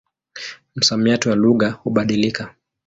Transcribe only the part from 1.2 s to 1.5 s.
wa